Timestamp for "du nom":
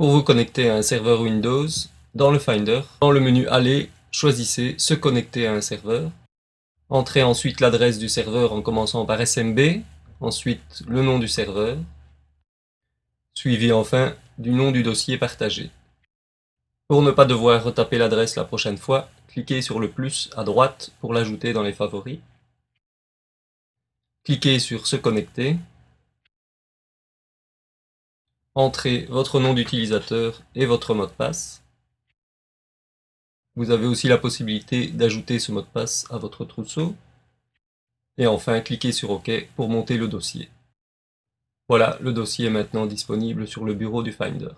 14.38-14.70